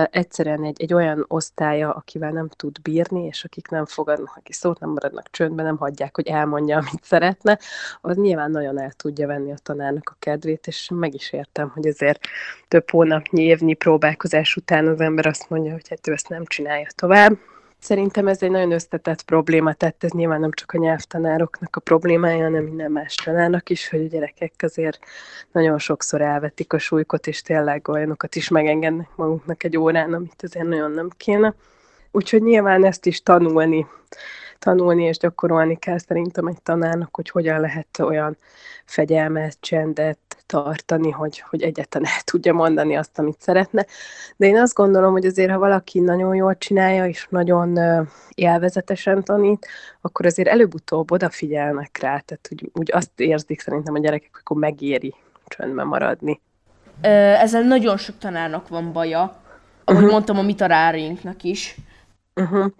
egyszerűen 0.10 0.64
egy, 0.64 0.82
egy 0.82 0.94
olyan 0.94 1.26
osztálya, 1.28 1.94
akivel 1.94 2.32
nem 2.32 2.50
tud 2.50 2.82
bírni, 2.82 3.26
és 3.26 3.44
akik 3.44 3.68
nem 3.68 3.86
fogadnak 3.86 4.34
aki 4.36 4.54
szót, 4.54 4.80
nem 4.80 4.90
maradnak 4.90 5.28
csöndben, 5.32 5.66
nem 5.66 5.78
hagyják, 5.78 6.16
hogy 6.16 6.28
elmondja, 6.28 6.78
amit 6.78 7.04
szeretne, 7.04 7.60
az 8.02 8.16
nyilván 8.16 8.52
nagyon 8.52 8.80
el 8.80 8.92
tudja 8.92 9.28
venni 9.28 9.52
a 9.52 9.58
tanárnak 9.64 10.10
a 10.10 10.16
kedvét, 10.20 10.68
és 10.68 10.90
meg 10.94 11.14
is 11.14 11.32
értem, 11.34 11.70
hogy 11.70 11.88
azért 11.88 12.20
több 12.68 12.90
hónapnyi 12.90 13.44
évnyi 13.44 13.74
próbálkozás 13.74 14.56
után 14.56 14.88
az 14.88 15.00
ember 15.00 15.26
azt 15.26 15.50
mondja, 15.50 15.72
hogy 15.72 15.90
hát 15.90 16.08
ő 16.08 16.12
ezt 16.12 16.30
nem 16.30 16.46
csinálja 16.46 16.88
tovább, 16.96 17.38
Szerintem 17.80 18.28
ez 18.28 18.44
egy 18.44 18.52
nagyon 18.52 18.72
összetett 18.72 19.22
probléma, 19.22 19.74
tehát 19.74 20.04
ez 20.04 20.12
nyilván 20.12 20.40
nem 20.40 20.52
csak 20.52 20.72
a 20.72 20.78
nyelvtanároknak 20.78 21.76
a 21.76 21.80
problémája, 21.80 22.44
hanem 22.44 22.64
minden 22.64 22.92
más 22.92 23.16
tanárnak 23.16 23.70
is, 23.70 23.90
hogy 23.90 24.00
a 24.02 24.08
gyerekek 24.08 24.54
azért 24.58 25.00
nagyon 25.52 25.78
sokszor 25.78 26.22
elvetik 26.22 26.74
a 26.74 26.78
súlykot, 26.78 27.28
és 27.28 27.42
tényleg 27.42 27.88
olyanokat 27.88 28.36
is 28.36 28.50
megengednek 28.50 29.10
maguknak 29.16 29.64
egy 29.64 29.78
órán, 29.78 30.14
amit 30.14 30.44
azért 30.44 30.68
nagyon 30.68 30.92
nem 30.92 31.10
kéne. 31.18 31.54
Úgyhogy 32.12 32.42
nyilván 32.42 32.86
ezt 32.86 33.06
is 33.06 33.22
tanulni 33.22 33.88
tanulni 34.60 35.04
és 35.04 35.18
gyakorolni 35.18 35.76
kell 35.76 35.98
szerintem 35.98 36.48
egy 36.48 36.62
tanárnak, 36.62 37.16
hogy 37.16 37.30
hogyan 37.30 37.60
lehet 37.60 38.00
olyan 38.00 38.38
fegyelmet, 38.86 39.58
csendet 39.60 40.18
tartani, 40.46 41.12
hogy, 41.12 41.40
hogy 41.40 41.62
egyetlen 41.62 42.06
el 42.06 42.22
tudja 42.24 42.54
mondani 42.54 42.96
azt, 42.96 43.20
amit 43.20 43.42
szeretne. 43.42 43.86
De 44.38 44.48
én 44.48 44.58
azt 44.58 44.74
gondolom, 44.74 45.12
hogy 45.12 45.26
azért, 45.26 45.52
ha 45.52 45.58
valaki 45.58 46.00
nagyon 46.00 46.36
jól 46.36 46.58
csinálja, 46.58 47.06
és 47.06 47.28
nagyon 47.30 47.80
élvezetesen 48.30 49.24
tanít, 49.24 49.68
akkor 50.02 50.26
azért 50.26 50.48
előbb-utóbb 50.48 51.12
odafigyelnek 51.12 51.98
rá, 52.02 52.20
tehát 52.20 52.48
úgy, 52.52 52.70
úgy 52.74 52.92
azt 52.94 53.12
érzik 53.16 53.60
szerintem 53.60 53.94
a 53.94 54.00
gyerekek, 54.00 54.30
hogy 54.32 54.42
akkor 54.44 54.58
megéri 54.58 55.14
csöndben 55.48 55.88
maradni. 55.88 56.42
Ezzel 57.02 57.62
nagyon 57.62 57.98
sok 57.98 58.18
tanárnak 58.18 58.68
van 58.68 58.94
baja, 58.94 59.20
ahogy 59.84 60.00
uh-huh. 60.00 60.12
mondtam 60.12 60.38
a 60.38 60.42
mi 60.42 60.56
tanárinknak 60.56 61.44
is. 61.44 61.76
Uh-huh. 62.36 62.72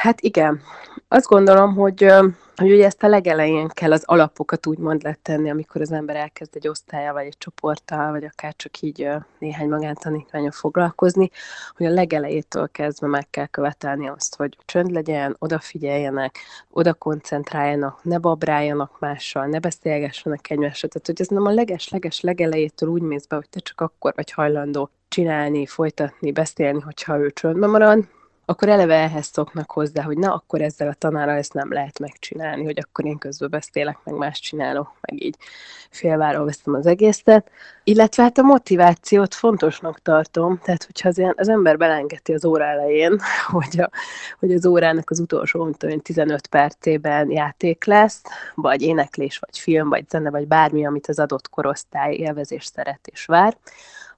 Hát 0.00 0.20
igen. 0.20 0.60
Azt 1.08 1.26
gondolom, 1.26 1.74
hogy 1.74 2.12
hogy 2.56 2.72
ugye 2.72 2.84
ezt 2.84 3.02
a 3.02 3.08
legelején 3.08 3.68
kell 3.68 3.92
az 3.92 4.02
alapokat 4.04 4.66
úgymond 4.66 5.02
letenni, 5.02 5.50
amikor 5.50 5.80
az 5.80 5.92
ember 5.92 6.16
elkezd 6.16 6.56
egy 6.56 6.68
osztálya, 6.68 7.12
vagy 7.12 7.26
egy 7.26 7.38
csoporttal, 7.38 8.10
vagy 8.10 8.24
akár 8.24 8.54
csak 8.56 8.80
így 8.80 9.08
néhány 9.38 9.68
magántanítványon 9.68 10.50
foglalkozni, 10.50 11.30
hogy 11.76 11.86
a 11.86 11.90
legelejétől 11.90 12.68
kezdve 12.68 13.06
meg 13.06 13.30
kell 13.30 13.46
követelni 13.46 14.08
azt, 14.08 14.36
hogy 14.36 14.56
csönd 14.64 14.90
legyen, 14.90 15.36
odafigyeljenek, 15.38 16.38
oda 16.70 16.94
koncentráljanak, 16.94 18.04
ne 18.04 18.18
babráljanak 18.18 18.98
mással, 19.00 19.46
ne 19.46 19.58
beszélgessenek 19.58 20.50
egymással. 20.50 20.90
Tehát, 20.90 21.06
hogy 21.06 21.20
ez 21.20 21.28
nem 21.28 21.46
a 21.46 21.50
leges-leges 21.50 22.20
legelejétől 22.20 22.88
úgy 22.88 23.02
mész 23.02 23.26
be, 23.26 23.36
hogy 23.36 23.48
te 23.48 23.60
csak 23.60 23.80
akkor 23.80 24.12
vagy 24.14 24.30
hajlandó 24.30 24.90
csinálni, 25.08 25.66
folytatni, 25.66 26.32
beszélni, 26.32 26.80
hogyha 26.80 27.18
ő 27.18 27.30
csöndben 27.30 27.70
marad, 27.70 28.04
akkor 28.48 28.68
eleve 28.68 28.94
ehhez 28.94 29.26
szoknak 29.32 29.70
hozzá, 29.70 30.02
hogy 30.02 30.18
na, 30.18 30.34
akkor 30.34 30.60
ezzel 30.60 30.88
a 30.88 30.94
tanárral 30.94 31.36
ezt 31.36 31.52
nem 31.52 31.72
lehet 31.72 31.98
megcsinálni, 31.98 32.64
hogy 32.64 32.78
akkor 32.78 33.04
én 33.04 33.18
közben 33.18 33.50
beszélek, 33.50 33.98
meg 34.04 34.14
más 34.14 34.40
csinálok, 34.40 34.92
meg 35.00 35.22
így 35.22 35.36
félváról 35.90 36.44
veszem 36.44 36.74
az 36.74 36.86
egészet. 36.86 37.50
Illetve 37.84 38.22
hát 38.22 38.38
a 38.38 38.42
motivációt 38.42 39.34
fontosnak 39.34 40.02
tartom, 40.02 40.58
tehát 40.62 40.84
hogyha 40.84 41.08
az, 41.08 41.22
az 41.36 41.48
ember 41.48 41.76
belengeti 41.76 42.32
az 42.32 42.44
óra 42.44 42.64
elején, 42.64 43.20
hogy, 43.46 43.80
a, 43.80 43.90
hogy 44.38 44.52
az 44.52 44.66
órának 44.66 45.10
az 45.10 45.20
utolsó, 45.20 45.64
mint 45.64 46.02
15 46.02 46.46
percében 46.46 47.30
játék 47.30 47.84
lesz, 47.84 48.22
vagy 48.54 48.82
éneklés, 48.82 49.38
vagy 49.38 49.58
film, 49.58 49.88
vagy 49.88 50.08
zene, 50.08 50.30
vagy 50.30 50.46
bármi, 50.46 50.86
amit 50.86 51.06
az 51.06 51.18
adott 51.18 51.48
korosztály 51.48 52.14
élvezés 52.14 52.64
szeret 52.64 53.06
és 53.06 53.24
vár, 53.24 53.56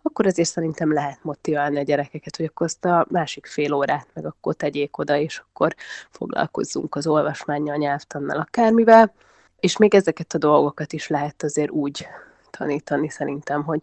akkor 0.02 0.26
azért 0.26 0.48
szerintem 0.48 0.92
lehet 0.92 1.24
motiválni 1.24 1.78
a 1.78 1.82
gyerekeket, 1.82 2.36
hogy 2.36 2.46
akkor 2.46 2.66
azt 2.66 2.84
a 2.84 3.06
másik 3.10 3.46
fél 3.46 3.72
órát 3.72 4.06
meg 4.14 4.26
akkor 4.26 4.54
tegyék 4.54 4.98
oda, 4.98 5.16
és 5.16 5.38
akkor 5.38 5.74
foglalkozzunk 6.10 6.94
az 6.94 7.06
olvasmányjal, 7.06 7.76
nyelvtannal, 7.76 8.38
akármivel. 8.38 9.12
És 9.60 9.76
még 9.76 9.94
ezeket 9.94 10.34
a 10.34 10.38
dolgokat 10.38 10.92
is 10.92 11.08
lehet 11.08 11.42
azért 11.42 11.70
úgy 11.70 12.06
tanítani 12.50 13.08
szerintem, 13.08 13.62
hogy 13.62 13.82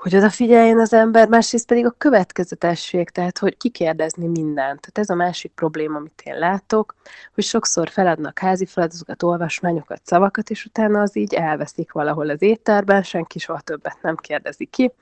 hogy 0.00 0.16
odafigyeljen 0.16 0.78
az 0.78 0.92
ember, 0.92 1.28
másrészt 1.28 1.66
pedig 1.66 1.86
a 1.86 1.94
következetesség, 1.98 3.10
tehát 3.10 3.38
hogy 3.38 3.56
kikérdezni 3.56 4.26
mindent. 4.26 4.54
Tehát 4.54 4.98
ez 4.98 5.08
a 5.08 5.14
másik 5.14 5.52
probléma, 5.54 5.96
amit 5.96 6.22
én 6.24 6.38
látok, 6.38 6.94
hogy 7.34 7.44
sokszor 7.44 7.88
feladnak 7.88 8.38
házi 8.38 8.66
feladatokat, 8.66 9.22
olvasmányokat, 9.22 10.00
szavakat, 10.04 10.50
és 10.50 10.64
utána 10.64 11.00
az 11.00 11.16
így 11.16 11.34
elveszik 11.34 11.92
valahol 11.92 12.28
az 12.28 12.42
étterben, 12.42 13.02
senki 13.02 13.38
soha 13.38 13.60
többet 13.60 13.98
nem 14.02 14.16
kérdezi 14.16 14.64
ki. 14.64 14.92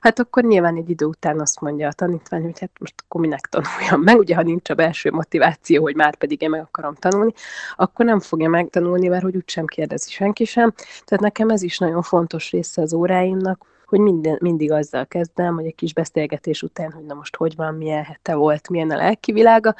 Hát 0.00 0.18
akkor 0.18 0.42
nyilván 0.42 0.76
egy 0.76 0.90
idő 0.90 1.04
után 1.04 1.40
azt 1.40 1.60
mondja 1.60 1.88
a 1.88 1.92
tanítvány, 1.92 2.42
hogy 2.42 2.60
hát 2.60 2.70
most 2.80 2.94
akkor 3.06 3.20
minek 3.20 3.46
tanuljam 3.46 4.00
meg, 4.00 4.18
ugye 4.18 4.34
ha 4.34 4.42
nincs 4.42 4.70
a 4.70 4.74
belső 4.74 5.10
motiváció, 5.10 5.82
hogy 5.82 5.94
már 5.94 6.16
pedig 6.16 6.42
én 6.42 6.50
meg 6.50 6.60
akarom 6.60 6.94
tanulni, 6.94 7.32
akkor 7.76 8.04
nem 8.04 8.20
fogja 8.20 8.48
megtanulni, 8.48 9.08
mert 9.08 9.22
hogy 9.22 9.36
úgysem 9.36 9.66
kérdezi 9.66 10.10
senki 10.10 10.44
sem. 10.44 10.72
Tehát 11.04 11.20
nekem 11.20 11.48
ez 11.48 11.62
is 11.62 11.78
nagyon 11.78 12.02
fontos 12.02 12.50
része 12.50 12.82
az 12.82 12.92
óráimnak, 12.92 13.70
hogy 13.92 14.00
minden, 14.00 14.38
mindig 14.40 14.72
azzal 14.72 15.06
kezdem, 15.06 15.54
hogy 15.54 15.66
egy 15.66 15.74
kis 15.74 15.92
beszélgetés 15.92 16.62
után, 16.62 16.92
hogy 16.92 17.04
na 17.04 17.14
most 17.14 17.36
hogy 17.36 17.56
van, 17.56 17.74
milyen 17.74 18.04
hete 18.04 18.34
volt, 18.34 18.68
milyen 18.68 18.90
a 18.90 18.96
lelki 18.96 19.32
világa, 19.32 19.74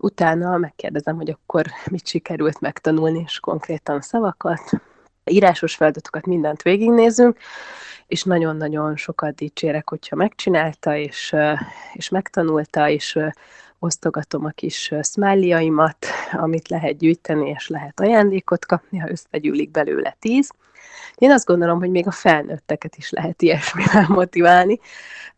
utána 0.00 0.56
megkérdezem, 0.56 1.16
hogy 1.16 1.30
akkor 1.30 1.66
mit 1.90 2.06
sikerült 2.06 2.60
megtanulni, 2.60 3.22
és 3.26 3.40
konkrétan 3.40 4.00
szavakat, 4.00 4.60
írásos 5.24 5.74
feladatokat, 5.74 6.26
mindent 6.26 6.62
végignézünk, 6.62 7.38
és 8.06 8.22
nagyon-nagyon 8.22 8.96
sokat 8.96 9.34
dicsérek, 9.34 9.88
hogyha 9.88 10.16
megcsinálta, 10.16 10.96
és, 10.96 11.36
és 11.92 12.08
megtanulta, 12.08 12.88
és 12.88 13.18
osztogatom 13.78 14.44
a 14.44 14.50
kis 14.50 14.94
szmáliaimat, 15.00 16.06
amit 16.32 16.68
lehet 16.68 16.96
gyűjteni, 16.96 17.48
és 17.48 17.68
lehet 17.68 18.00
ajándékot 18.00 18.66
kapni, 18.66 18.98
ha 18.98 19.10
összegyűlik 19.10 19.70
belőle 19.70 20.16
tíz. 20.18 20.50
Én 21.14 21.30
azt 21.30 21.46
gondolom, 21.46 21.78
hogy 21.78 21.90
még 21.90 22.06
a 22.06 22.10
felnőtteket 22.10 22.96
is 22.96 23.10
lehet 23.10 23.42
ilyesmivel 23.42 24.06
motiválni. 24.20 24.80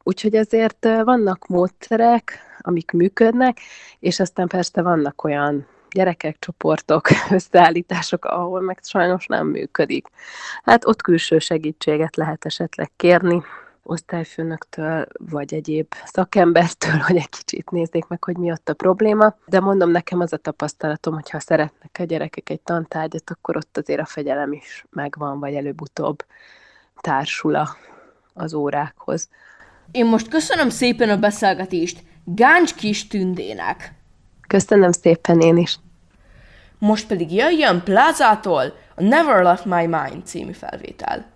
Úgyhogy 0.03 0.35
ezért 0.35 0.85
vannak 0.85 1.47
módszerek, 1.47 2.39
amik 2.59 2.91
működnek, 2.91 3.59
és 3.99 4.21
aztán 4.21 4.49
persze 4.49 4.83
vannak 4.83 5.25
olyan 5.25 5.67
gyerekek, 5.91 6.37
csoportok, 6.39 7.09
összeállítások, 7.31 8.25
ahol 8.25 8.61
meg 8.61 8.79
sajnos 8.83 9.27
nem 9.27 9.47
működik. 9.47 10.07
Hát 10.63 10.87
ott 10.87 11.03
külső 11.03 11.39
segítséget 11.39 12.17
lehet 12.17 12.45
esetleg 12.45 12.91
kérni, 12.97 13.43
osztályfőnöktől, 13.85 15.07
vagy 15.19 15.55
egyéb 15.55 15.95
szakembertől, 16.05 16.97
hogy 17.07 17.17
egy 17.17 17.29
kicsit 17.29 17.71
nézzék 17.71 18.07
meg, 18.07 18.25
hogy 18.25 18.37
mi 18.37 18.51
ott 18.51 18.69
a 18.69 18.75
probléma. 18.75 19.37
De 19.47 19.61
mondom, 19.61 19.91
nekem 19.91 20.21
az 20.21 20.33
a 20.33 20.37
tapasztalatom, 20.37 21.15
hogy 21.15 21.31
ha 21.31 21.41
szeretnek 21.41 21.97
a 21.99 22.05
gyerekek 22.05 22.51
egy 22.51 22.61
tantárgyat, 22.61 23.31
akkor 23.31 23.57
ott 23.57 23.77
azért 23.77 24.01
a 24.01 24.05
fegyelem 24.05 24.53
is 24.53 24.87
megvan, 24.91 25.41
vagy 25.41 25.55
előbb-utóbb 25.55 26.25
társul 27.01 27.55
a, 27.55 27.77
az 28.35 28.55
órákhoz. 28.55 29.29
Én 29.91 30.07
most 30.07 30.29
köszönöm 30.29 30.69
szépen 30.69 31.09
a 31.09 31.17
beszélgetést 31.17 32.03
Gáncs 32.25 32.75
kis 32.75 33.07
tündének. 33.07 33.93
Köszönöm 34.47 34.93
szépen 34.93 35.41
én 35.41 35.57
is. 35.57 35.79
Most 36.79 37.07
pedig 37.07 37.33
jöjjön 37.33 37.83
Plázától 37.83 38.63
a 38.95 39.03
Never 39.03 39.43
Left 39.43 39.65
My 39.65 39.87
Mind 39.87 40.27
című 40.27 40.53
felvétel. 40.53 41.33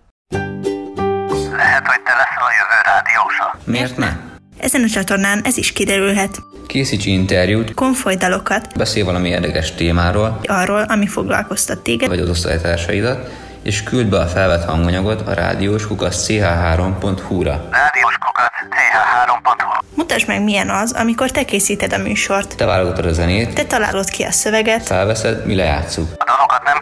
Miért 3.69 3.97
ne? 3.97 4.17
Ezen 4.59 4.83
a 4.83 4.89
csatornán 4.89 5.41
ez 5.45 5.57
is 5.57 5.73
kiderülhet. 5.73 6.43
Készíts 6.67 7.07
interjút, 7.07 7.75
konfolydalokat, 7.75 8.77
beszél 8.77 9.05
valami 9.05 9.29
érdekes 9.29 9.75
témáról, 9.75 10.41
arról, 10.43 10.83
ami 10.83 11.07
foglalkoztat 11.07 11.79
téged, 11.79 12.09
vagy 12.09 12.19
az 12.19 12.29
osztálytársaidat, 12.29 13.31
és 13.63 13.83
küld 13.83 14.07
be 14.07 14.19
a 14.19 14.27
felvett 14.27 14.65
hanganyagot 14.65 15.21
a 15.29 15.33
rádiós 15.33 15.87
kukasz 15.87 16.27
ch3.hu-ra. 16.29 17.69
Rádiós 17.71 18.19
kukac 18.19 18.53
ch3.hu 18.71 19.87
Mutasd 19.95 20.29
meg, 20.29 20.43
milyen 20.43 20.71
az, 20.71 20.93
amikor 20.93 21.31
te 21.31 21.45
készíted 21.45 21.93
a 21.93 21.99
műsort. 21.99 22.57
Te 22.57 22.65
válogatod 22.65 23.05
a 23.05 23.13
zenét, 23.13 23.55
Te 23.55 23.65
találod 23.65 24.11
ki 24.11 24.23
a 24.23 24.31
szöveget, 24.33 24.87
felveszed, 24.87 25.47
mi 25.47 25.55
lejátszuk. 25.55 26.09
A 26.17 26.25
dalokat 26.25 26.63
nem 26.65 26.79